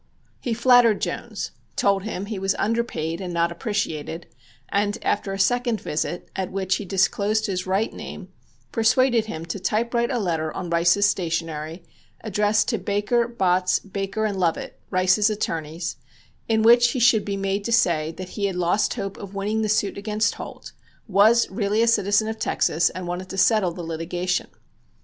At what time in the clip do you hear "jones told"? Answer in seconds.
0.99-2.01